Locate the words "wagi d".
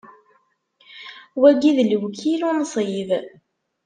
1.41-1.79